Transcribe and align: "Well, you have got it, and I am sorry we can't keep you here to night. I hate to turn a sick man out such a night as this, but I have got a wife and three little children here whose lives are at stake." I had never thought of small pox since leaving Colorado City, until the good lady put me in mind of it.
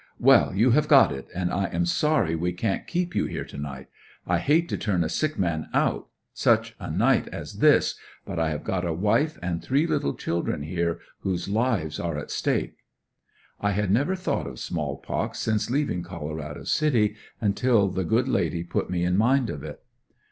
"Well, 0.19 0.55
you 0.55 0.71
have 0.71 0.87
got 0.87 1.11
it, 1.11 1.27
and 1.35 1.53
I 1.53 1.65
am 1.67 1.85
sorry 1.85 2.33
we 2.33 2.53
can't 2.53 2.87
keep 2.87 3.13
you 3.13 3.25
here 3.27 3.45
to 3.45 3.55
night. 3.59 3.85
I 4.25 4.39
hate 4.39 4.67
to 4.69 4.77
turn 4.79 5.03
a 5.03 5.09
sick 5.09 5.37
man 5.37 5.69
out 5.75 6.07
such 6.33 6.75
a 6.79 6.89
night 6.89 7.27
as 7.27 7.59
this, 7.59 7.99
but 8.25 8.39
I 8.39 8.49
have 8.49 8.63
got 8.63 8.83
a 8.83 8.93
wife 8.93 9.37
and 9.43 9.61
three 9.61 9.85
little 9.85 10.15
children 10.15 10.63
here 10.63 10.99
whose 11.19 11.47
lives 11.47 11.99
are 11.99 12.17
at 12.17 12.31
stake." 12.31 12.77
I 13.59 13.73
had 13.73 13.91
never 13.91 14.15
thought 14.15 14.47
of 14.47 14.57
small 14.57 14.97
pox 14.97 15.37
since 15.37 15.69
leaving 15.69 16.01
Colorado 16.01 16.63
City, 16.63 17.15
until 17.39 17.87
the 17.87 18.03
good 18.03 18.27
lady 18.27 18.63
put 18.63 18.89
me 18.89 19.03
in 19.03 19.15
mind 19.17 19.51
of 19.51 19.63
it. 19.63 19.83